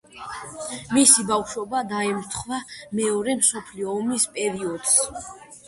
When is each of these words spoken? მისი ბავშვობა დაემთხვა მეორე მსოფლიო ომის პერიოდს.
მისი 0.95 1.25
ბავშვობა 1.31 1.83
დაემთხვა 1.91 2.63
მეორე 3.03 3.37
მსოფლიო 3.45 3.95
ომის 4.01 4.29
პერიოდს. 4.41 4.99